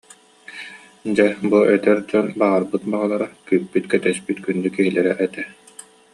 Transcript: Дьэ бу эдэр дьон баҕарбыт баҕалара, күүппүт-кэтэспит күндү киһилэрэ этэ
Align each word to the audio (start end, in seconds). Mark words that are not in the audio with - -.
Дьэ 1.15 1.27
бу 1.49 1.59
эдэр 1.75 1.99
дьон 2.09 2.27
баҕарбыт 2.39 2.83
баҕалара, 2.91 3.27
күүппүт-кэтэспит 3.47 4.37
күндү 4.45 4.69
киһилэрэ 4.75 5.13
этэ 5.25 5.41